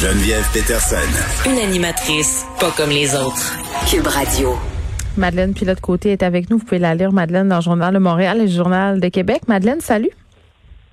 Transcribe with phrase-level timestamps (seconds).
[0.00, 0.96] Geneviève Peterson.
[1.50, 3.56] Une animatrice pas comme les autres.
[3.90, 4.54] Cube Radio.
[5.16, 6.58] Madeleine Pilote-Côté est avec nous.
[6.58, 9.48] Vous pouvez la lire, Madeleine, dans le Journal de Montréal et le Journal de Québec.
[9.48, 10.10] Madeleine, salut.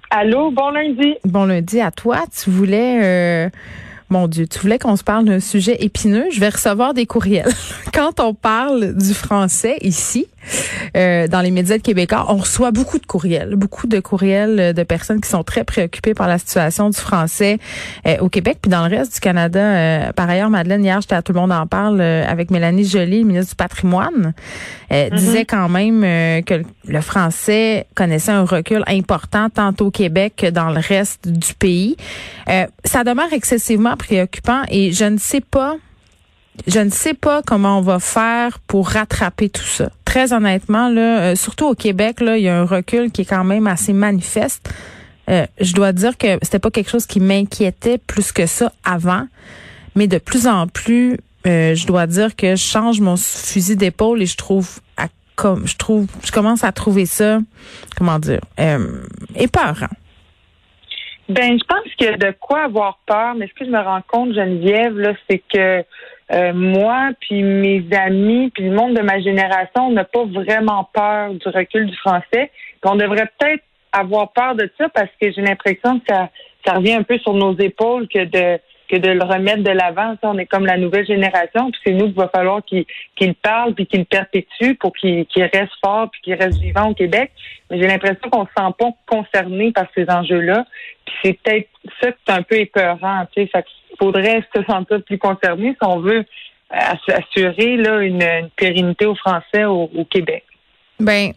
[0.09, 1.15] Allô, bon lundi.
[1.25, 2.23] Bon lundi à toi.
[2.33, 3.01] Tu voulais...
[3.03, 3.49] Euh,
[4.07, 6.27] mon Dieu, tu voulais qu'on se parle d'un sujet épineux.
[6.31, 7.51] Je vais recevoir des courriels.
[7.93, 10.27] Quand on parle du français ici,
[10.95, 14.83] euh, dans les médias de québécois, on reçoit beaucoup de courriels, beaucoup de courriels de
[14.83, 17.59] personnes qui sont très préoccupées par la situation du français
[18.07, 19.59] euh, au Québec puis dans le reste du Canada.
[19.59, 23.23] Euh, par ailleurs, Madeleine, hier, j'étais à Tout le monde en parle avec Mélanie Joly,
[23.23, 24.33] ministre du patrimoine,
[24.91, 25.15] mm-hmm.
[25.15, 26.01] disait quand même
[26.43, 31.53] que le français connaissait un recul important tant au Québec que dans le reste du
[31.53, 31.95] pays.
[32.83, 35.77] ça demeure excessivement préoccupant et je ne sais pas
[36.67, 39.89] je ne sais pas comment on va faire pour rattraper tout ça.
[40.05, 43.25] Très honnêtement, là, euh, surtout au Québec, là, il y a un recul qui est
[43.25, 44.73] quand même assez manifeste.
[45.29, 49.25] Euh, je dois dire que c'était pas quelque chose qui m'inquiétait plus que ça avant,
[49.95, 54.21] mais de plus en plus, euh, je dois dire que je change mon fusil d'épaule
[54.21, 54.79] et je trouve
[55.35, 57.39] comme je trouve je commence à trouver ça
[57.97, 58.41] comment dire
[59.35, 59.87] épeurant.
[61.29, 64.33] Ben, je pense a de quoi avoir peur, mais ce que je me rends compte,
[64.33, 65.83] Geneviève, là, c'est que
[66.33, 70.89] euh, moi, puis mes amis, puis le monde de ma génération, on n'a pas vraiment
[70.93, 72.51] peur du recul du français.
[72.83, 76.29] on devrait peut-être avoir peur de ça parce que j'ai l'impression que ça,
[76.65, 78.59] ça revient un peu sur nos épaules que de
[78.93, 80.15] que de le remettre de l'avant.
[80.21, 83.73] On est comme la nouvelle génération, puis c'est nous qu'il va falloir qu'il qu'il parle
[83.73, 87.31] puis qu'il perpétue pour qu'il reste fort puis qu'il reste vivant au Québec.
[87.69, 90.65] Mais j'ai l'impression qu'on se sent pas concerné par ces enjeux-là.
[91.05, 91.69] Puis c'est peut-être
[92.01, 93.25] ça qui est un peu épeurant.
[93.35, 96.25] Tu sais, il faudrait se sentir plus concerné si on veut
[96.69, 100.43] assurer là une, pérennité aux Français au, Québec.
[100.99, 101.33] Ben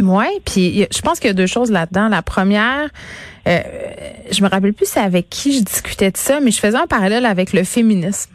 [0.00, 2.08] oui, puis je pense qu'il y a deux choses là-dedans.
[2.08, 2.88] La première,
[3.46, 3.60] euh,
[4.30, 6.86] je me rappelle plus c'est avec qui je discutais de ça, mais je faisais un
[6.86, 8.30] parallèle avec le féminisme.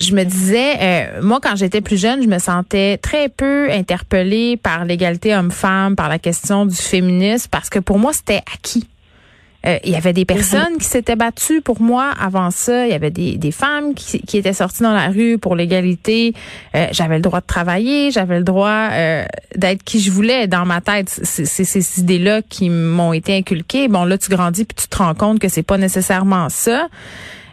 [0.00, 4.56] Je me disais, euh, moi quand j'étais plus jeune, je me sentais très peu interpellée
[4.56, 8.88] par l'égalité homme-femme, par la question du féminisme, parce que pour moi c'était acquis.
[9.66, 12.86] Euh, il y avait des personnes qui s'étaient battues pour moi avant ça.
[12.86, 16.34] Il y avait des, des femmes qui, qui, étaient sorties dans la rue pour l'égalité.
[16.74, 19.24] Euh, j'avais le droit de travailler, j'avais le droit euh,
[19.56, 20.46] d'être qui je voulais.
[20.46, 23.88] Dans ma tête, c'est ces idées-là qui m'ont été inculquées.
[23.88, 26.88] Bon, là, tu grandis puis tu te rends compte que c'est pas nécessairement ça.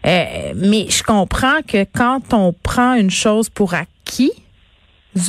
[0.04, 4.34] mais je comprends que quand on prend une chose pour acquis,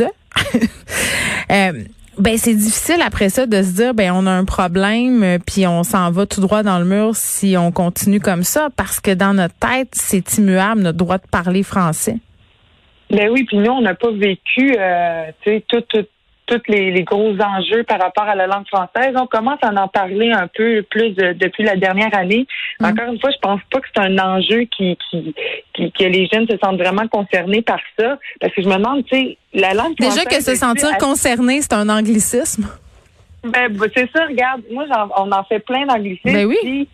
[2.19, 5.67] Ben c'est difficile après ça de se dire ben on a un problème euh, puis
[5.67, 9.13] on s'en va tout droit dans le mur si on continue comme ça parce que
[9.13, 12.17] dans notre tête c'est immuable notre droit de parler français.
[13.11, 16.07] Ben oui, puis nous on n'a pas vécu euh, tu sais tout, tout
[16.59, 19.15] tous les, gros enjeux par rapport à la langue française.
[19.17, 22.47] On commence à en parler un peu plus depuis la dernière année.
[22.81, 22.85] Mm.
[22.87, 25.35] Encore une fois, je pense pas que c'est un enjeu qui, qui,
[25.93, 28.19] que les jeunes se sentent vraiment concernés par ça.
[28.41, 31.75] Parce que je me demande, tu sais, la langue Déjà que se sentir concerné, c'est
[31.75, 32.69] un anglicisme?
[33.45, 34.85] Ben, ben, c'est ça, regarde, moi,
[35.17, 36.33] on en fait plein d'anglicismes.
[36.33, 36.89] Ben oui.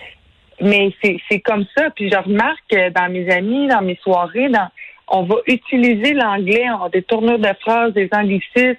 [0.60, 1.90] mais c'est comme ça.
[1.90, 4.68] Puis je remarque dans mes amis, dans mes soirées, dans,
[5.08, 8.76] on va utiliser l'anglais, on des tournures de phrases, des anglicismes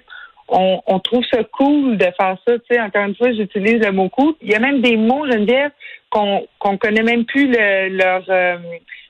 [0.50, 2.58] on, trouve ça cool de faire ça.
[2.58, 4.34] Tu sais, encore une fois, j'utilise le mot cool.
[4.42, 5.70] Il y a même des mots, Geneviève,
[6.10, 8.58] qu'on qu'on connaît même plus le, leur euh,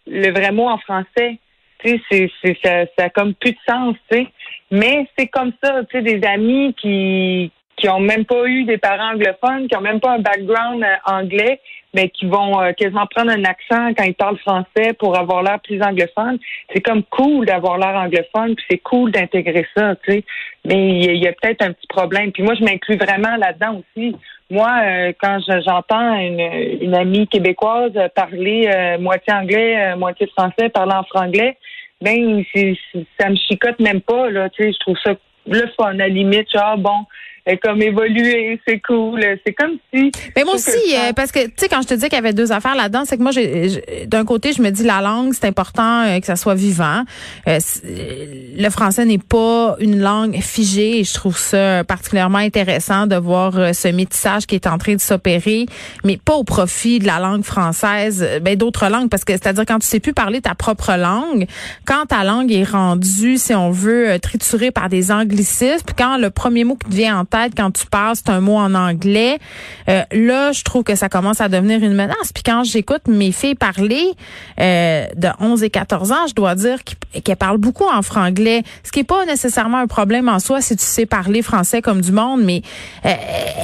[0.06, 1.38] le vrai mot en français.
[1.82, 4.26] Tu sais, c'est, ça, ça a comme plus de sens, tu sais.
[4.70, 8.78] Mais c'est comme ça, tu sais, des amis qui qui ont même pas eu des
[8.78, 11.60] parents anglophones, qui ont même pas un background euh, anglais,
[11.94, 15.58] mais qui vont euh, quasiment prendre un accent quand ils parlent français pour avoir l'air
[15.60, 16.38] plus anglophone.
[16.72, 20.24] C'est comme cool d'avoir l'air anglophone, puis c'est cool d'intégrer ça, tu sais.
[20.64, 22.32] Mais il y a, peut-être un petit problème.
[22.32, 24.14] Puis moi, je m'inclus vraiment là-dedans aussi.
[24.50, 26.40] Moi, euh, quand j'entends une,
[26.82, 28.68] une, amie québécoise parler
[28.98, 31.56] moitié anglais, moitié français, parler en franglais,
[32.00, 32.44] ben
[33.18, 34.48] ça me chicote même pas là.
[34.50, 35.14] Tu sais, je trouve ça
[35.46, 36.50] le fun à limite.
[36.52, 37.06] Genre bon,
[37.62, 39.20] comme évoluer, c'est cool.
[39.44, 40.10] C'est comme si.
[40.36, 42.32] Mais moi aussi, euh, parce que tu sais, quand je te dis qu'il y avait
[42.32, 43.32] deux affaires là-dedans, c'est que moi,
[44.06, 47.04] d'un côté, je me dis la langue, c'est important euh, que ça soit vivant.
[47.48, 53.16] Euh, le français n'est pas une langue figée et je trouve ça particulièrement intéressant de
[53.16, 55.66] voir ce métissage qui est en train de s'opérer,
[56.04, 59.78] mais pas au profit de la langue française, ben d'autres langues, parce que c'est-à-dire quand
[59.78, 61.46] tu sais plus parler ta propre langue,
[61.86, 66.64] quand ta langue est rendue, si on veut, triturée par des anglicismes, quand le premier
[66.64, 67.24] mot qui te vient en
[67.56, 69.38] quand tu parles, c'est un mot en anglais.
[69.88, 72.32] Euh, là, je trouve que ça commence à devenir une menace.
[72.34, 74.12] Puis quand j'écoute mes filles parler
[74.60, 76.78] euh, de 11 et 14 ans, je dois dire
[77.24, 80.76] qu'elles parlent beaucoup en franglais, ce qui est pas nécessairement un problème en soi si
[80.76, 82.62] tu sais parler français comme du monde, mais
[83.04, 83.14] euh,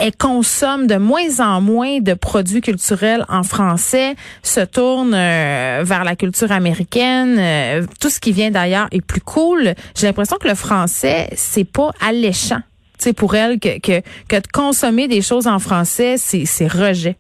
[0.01, 6.17] elles consomment de moins en moins de produits culturels en français, se tournent vers la
[6.17, 9.75] culture américaine, tout ce qui vient d'ailleurs est plus cool.
[9.95, 12.61] J'ai l'impression que le français, c'est pas alléchant.
[12.99, 17.17] Tu pour elle, que, que, que de consommer des choses en français, c'est rejet.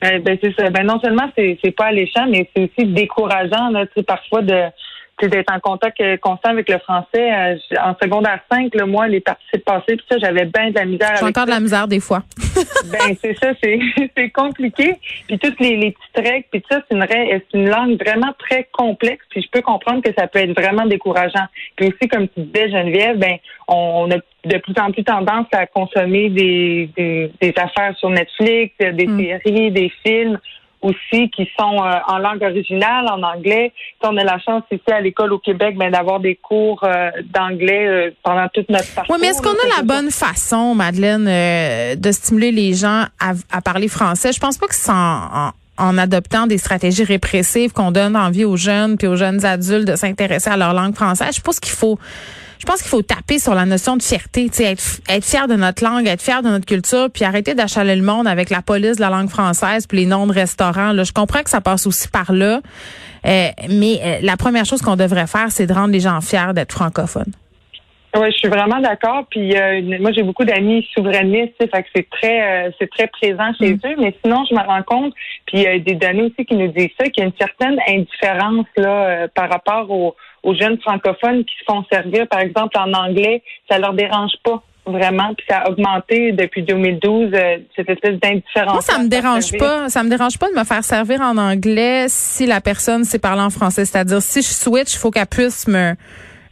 [0.00, 0.68] Ben, ben, c'est ça.
[0.70, 4.64] Ben, non seulement c'est, c'est pas alléchant, mais c'est aussi décourageant, là, tu parfois de,
[5.22, 7.32] d'être en contact euh, constant avec le français.
[7.32, 10.84] Euh, en secondaire 5, le moi, les participes passés, puis ça, j'avais bien de la
[10.84, 11.16] misère.
[11.18, 12.22] J'ai encore de la misère des fois.
[12.86, 14.94] Ben, c'est ça, c'est, compliqué.
[15.26, 18.68] Puis toutes les, les petites règles, puis ça, c'est une, c'est une langue vraiment très
[18.72, 21.46] complexe, puis je peux comprendre que ça peut être vraiment décourageant.
[21.76, 23.36] Puis aussi, comme tu disais, Geneviève, ben,
[23.68, 29.06] on, a de plus en plus tendance à consommer des, des, affaires sur Netflix, des
[29.06, 29.40] mm.
[29.44, 30.38] séries, des films
[30.82, 33.72] aussi qui sont euh, en langue originale, en anglais.
[34.02, 37.86] on a la chance ici à l'école au Québec ben, d'avoir des cours euh, d'anglais
[37.86, 39.14] euh, pendant toute notre parcours.
[39.14, 41.24] Oui, mais est-ce qu'on a la bonne façon, Madeleine,
[41.96, 44.32] de stimuler les gens à, parler français?
[44.32, 48.56] Je pense pas que c'est en, en, adoptant des stratégies répressives qu'on donne envie aux
[48.56, 51.34] jeunes puis aux jeunes adultes de s'intéresser à leur langue française.
[51.36, 51.98] Je pense qu'il faut
[52.62, 55.82] je pense qu'il faut taper sur la notion de fierté, être, être fier de notre
[55.82, 59.00] langue, être fier de notre culture, puis arrêter d'achaler le monde avec la police de
[59.00, 60.92] la langue française puis les noms de restaurants.
[60.92, 62.60] Là, je comprends que ça passe aussi par là,
[63.26, 66.52] euh, mais euh, la première chose qu'on devrait faire, c'est de rendre les gens fiers
[66.54, 67.32] d'être francophones.
[68.14, 69.24] Oui, je suis vraiment d'accord.
[69.30, 73.74] Puis euh, moi, j'ai beaucoup d'amis souverainistes, fait que c'est très, c'est très présent chez
[73.74, 73.80] mm.
[73.86, 73.94] eux.
[73.98, 75.14] Mais sinon, je me rends compte,
[75.46, 77.38] puis il y a des données aussi qui nous disent ça, qu'il y a une
[77.38, 82.76] certaine indifférence là par rapport aux aux jeunes francophones qui se font servir, par exemple,
[82.78, 87.88] en anglais, ça leur dérange pas vraiment puis ça a augmenté depuis 2012 euh, cette
[87.88, 88.72] espèce d'indifférence.
[88.72, 92.06] Moi ça me dérange pas, ça me dérange pas de me faire servir en anglais
[92.08, 95.68] si la personne sait parler en français, c'est-à-dire si je switch, il faut qu'elle puisse
[95.68, 95.94] me euh,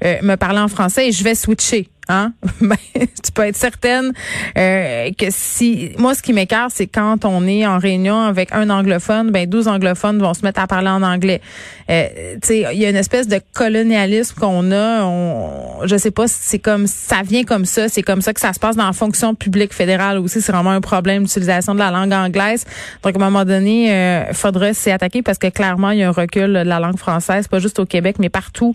[0.02, 1.88] me parler en français et je vais switcher.
[2.10, 2.32] Hein?
[2.60, 4.12] Ben, tu peux être certaine
[4.58, 8.68] euh, que si moi ce qui m'écarte c'est quand on est en réunion avec un
[8.68, 11.40] anglophone ben 12 anglophones vont se mettre à parler en anglais.
[11.88, 15.04] Euh, tu sais il y a une espèce de colonialisme qu'on a.
[15.04, 18.40] On, je sais pas si c'est comme ça vient comme ça c'est comme ça que
[18.40, 20.40] ça se passe dans la fonction publique fédérale aussi.
[20.42, 22.66] C'est vraiment un problème d'utilisation de la langue anglaise.
[23.02, 26.08] Donc à un moment donné euh, faudrait s'y attaquer parce que clairement il y a
[26.08, 28.74] un recul de la langue française pas juste au Québec mais partout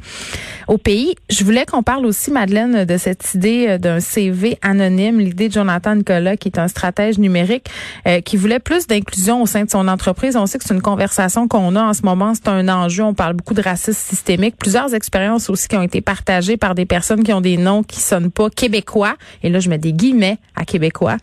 [0.68, 1.16] au pays.
[1.30, 5.54] Je voulais qu'on parle aussi Madeleine de cette idée euh, d'un CV anonyme, l'idée de
[5.54, 7.68] Jonathan Nicolas, qui est un stratège numérique,
[8.08, 10.36] euh, qui voulait plus d'inclusion au sein de son entreprise.
[10.36, 13.04] On sait que c'est une conversation qu'on a en ce moment, c'est un enjeu.
[13.04, 14.56] On parle beaucoup de racisme systémique.
[14.58, 18.00] Plusieurs expériences aussi qui ont été partagées par des personnes qui ont des noms qui
[18.00, 19.16] sonnent pas québécois.
[19.44, 21.18] Et là, je mets des guillemets à québécois,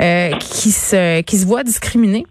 [0.00, 2.24] euh, qui se qui se voient discriminés.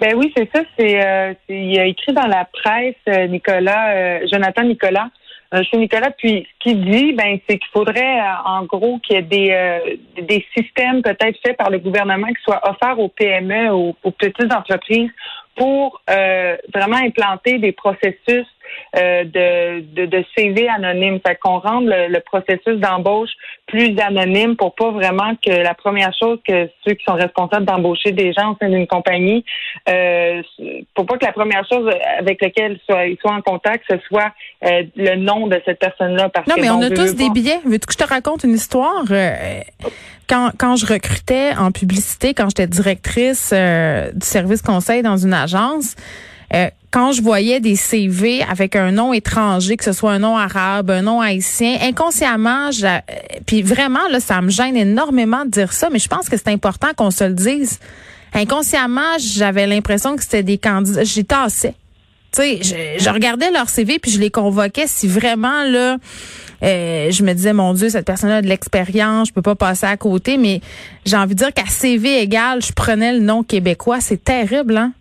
[0.00, 0.62] Ben oui, c'est ça.
[0.76, 5.21] C'est il a écrit dans la presse Nicolas, Jonathan Nicolas, euh,
[5.62, 6.10] chez Nicolas.
[6.10, 9.50] Puis ce qu'il dit, ben, c'est qu'il faudrait, euh, en gros, qu'il y ait des,
[9.50, 14.10] euh, des systèmes peut-être faits par le gouvernement qui soient offerts aux PME, aux, aux
[14.10, 15.10] petites entreprises,
[15.56, 16.00] pour
[16.74, 18.46] vraiment implanter des processus
[18.96, 21.18] euh, de, de, de, CV anonyme.
[21.26, 23.30] Fait qu'on rende le, processus d'embauche
[23.66, 28.12] plus anonyme pour pas vraiment que la première chose que ceux qui sont responsables d'embaucher
[28.12, 29.44] des gens au sein d'une compagnie,
[29.88, 30.42] euh,
[30.94, 34.32] pour pas que la première chose avec laquelle ils soient en contact, ce soit
[34.64, 36.30] euh, le nom de cette personne-là.
[36.46, 37.60] Non, mais on a tous des billets.
[37.64, 39.04] Veux-tu que je te raconte une histoire?
[40.28, 45.96] Quand, quand je recrutais en publicité, quand j'étais directrice du service conseil dans une agence,
[46.54, 50.36] euh, quand je voyais des CV avec un nom étranger, que ce soit un nom
[50.36, 52.98] arabe, un nom haïtien, inconsciemment, euh,
[53.46, 56.48] puis vraiment là, ça me gêne énormément de dire ça, mais je pense que c'est
[56.48, 57.78] important qu'on se le dise.
[58.34, 61.04] Inconsciemment, j'avais l'impression que c'était des candidats.
[61.04, 61.74] J'y tassais.
[62.32, 65.98] Tu sais, je, je, regardais leur CV puis je les convoquais si vraiment là.
[66.62, 69.86] Euh, je me disais mon Dieu cette personne a de l'expérience je peux pas passer
[69.86, 70.60] à côté mais
[71.04, 74.92] j'ai envie de dire qu'à CV égal je prenais le nom québécois c'est terrible hein?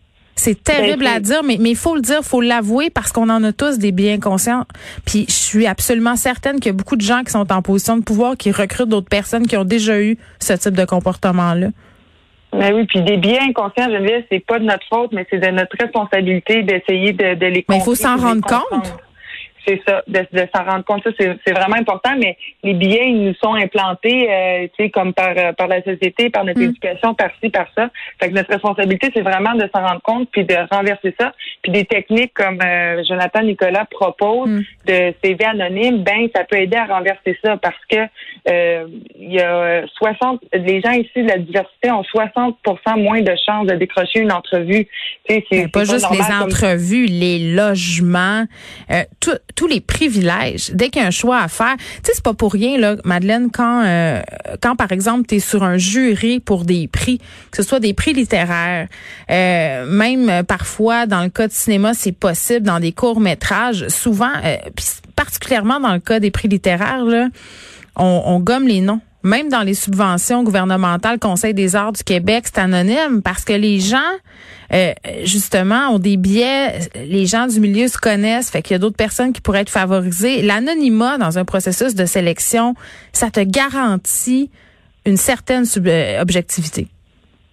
[0.41, 3.43] C'est terrible ben, à dire, mais il faut le dire, faut l'avouer parce qu'on en
[3.43, 4.65] a tous des biens conscients.
[5.05, 7.95] Puis je suis absolument certaine qu'il y a beaucoup de gens qui sont en position
[7.95, 11.67] de pouvoir qui recrutent d'autres personnes qui ont déjà eu ce type de comportement-là.
[12.53, 15.27] Ben oui, puis des biens inconscients, je veux dire, c'est pas de notre faute, mais
[15.29, 18.97] c'est de notre responsabilité d'essayer de, les Mais il faut s'en rendre compte.
[19.65, 21.03] C'est ça, de, s'en rendre compte.
[21.03, 25.13] Ça, c'est vraiment important, mais les billets, ils nous sont implantés, euh, tu sais, comme
[25.13, 26.69] par, euh, par la société, par notre mm.
[26.69, 27.89] éducation, par-ci, par ça.
[28.19, 31.33] Fait que notre responsabilité, c'est vraiment de s'en rendre compte puis de renverser ça.
[31.61, 34.63] Puis des techniques comme euh, Jonathan Nicolas propose mm.
[34.87, 37.97] de CV anonyme, ben, ça peut aider à renverser ça parce que
[38.49, 38.87] euh,
[39.19, 43.67] il y a 60, les gens ici de la diversité ont 60% moins de chances
[43.67, 44.87] de décrocher une entrevue.
[45.29, 48.45] C'est pas, pas, juste les entrevues, les logements,
[49.19, 51.75] tout tous les privilèges dès qu'il y a un choix à faire.
[51.77, 54.21] Tu sais, c'est pas pour rien, là, Madeleine, quand, euh,
[54.61, 57.19] quand par exemple, tu es sur un jury pour des prix,
[57.51, 58.87] que ce soit des prix littéraires,
[59.29, 64.31] euh, même euh, parfois, dans le cas de cinéma, c'est possible, dans des courts-métrages, souvent,
[65.15, 67.27] particulièrement dans le cas des prix littéraires, là,
[67.95, 72.45] on, on gomme les noms même dans les subventions gouvernementales, Conseil des arts du Québec,
[72.45, 73.97] c'est anonyme parce que les gens,
[74.73, 76.79] euh, justement, ont des biais.
[76.95, 79.69] Les gens du milieu se connaissent, fait qu'il y a d'autres personnes qui pourraient être
[79.69, 80.41] favorisées.
[80.41, 82.73] L'anonymat dans un processus de sélection,
[83.13, 84.49] ça te garantit
[85.05, 86.87] une certaine euh, objectivité.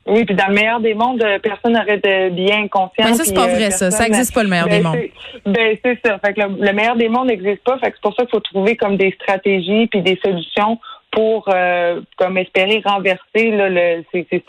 [0.09, 3.11] Oui, puis dans le meilleur des mondes, euh, personne n'aurait de bien conscience.
[3.11, 3.91] Mais ça, c'est pas vrai, ça.
[3.91, 4.99] Ça n'existe pas le meilleur des ben, mondes.
[5.45, 6.19] Ben, c'est ça.
[6.19, 7.79] Fait que le, meilleur des mondes n'existe pas.
[7.79, 10.79] Fait que c'est pour ça qu'il faut trouver comme des stratégies puis des solutions
[11.11, 14.43] pour euh, comme espérer renverser là, le, ces, ces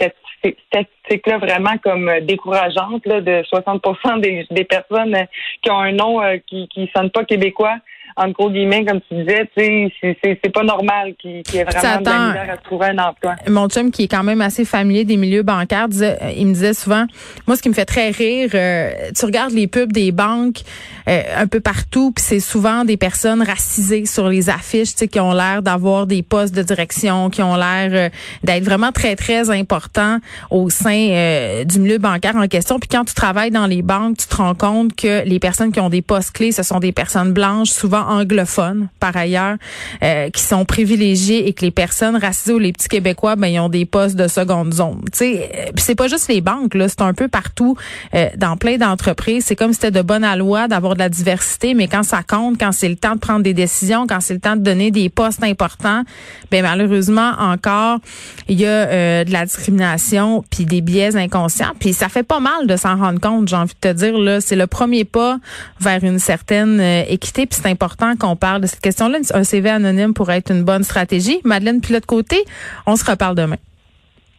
[0.68, 5.18] statistiques-là vraiment comme décourageantes là, de 60% des, des personnes
[5.62, 7.78] qui ont un nom euh, qui ne sonne pas québécois
[8.16, 12.00] en gros guillemets, comme tu disais, tu sais, c'est pas normal qu'il y ait vraiment
[12.00, 13.36] de la misère à trouver un emploi.
[13.48, 16.54] Mon chum, qui est quand même assez familier des milieux bancaires, disait, euh, il me
[16.54, 17.06] disait souvent,
[17.48, 20.62] moi, ce qui me fait très rire, euh, tu regardes les pubs des banques
[21.08, 25.08] euh, un peu partout, puis c'est souvent des personnes racisées sur les affiches, tu sais,
[25.08, 28.10] qui ont l'air d'avoir des postes de direction, qui ont l'air
[28.44, 30.18] d'être vraiment très, très importants
[30.50, 32.80] au sein du milieu bancaire en question.
[32.80, 35.80] Puis quand tu travailles dans les banques, tu te rends compte que les personnes qui
[35.80, 39.56] ont des postes clés, ce sont des personnes blanches, souvent anglophones par ailleurs,
[40.04, 43.60] euh, qui sont privilégiés et que les personnes racisées ou les petits Québécois, ben ils
[43.60, 45.02] ont des postes de seconde zone.
[45.22, 47.78] Euh, c'est pas juste les banques là, c'est un peu partout
[48.16, 49.46] euh, dans plein d'entreprises.
[49.46, 52.60] C'est comme si c'était de bonne loi d'avoir de la diversité, mais quand ça compte,
[52.60, 55.10] quand c'est le temps de prendre des décisions, quand c'est le temps de donner des
[55.10, 56.04] postes importants,
[56.52, 58.00] ben malheureusement encore
[58.48, 61.74] il y a de la discrimination puis des biais inconscients.
[61.80, 63.48] Puis ça fait pas mal de s'en rendre compte.
[63.48, 65.38] J'ai envie de te dire là, c'est le premier pas
[65.80, 67.46] vers une certaine équité.
[67.46, 69.20] Puis c'est important qu'on parle de cette question-là.
[69.34, 71.40] Un CV anonyme pourrait être une bonne stratégie.
[71.44, 72.38] Madeleine, puis l'autre côté,
[72.86, 73.58] on se reparle demain.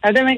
[0.01, 0.35] À demain.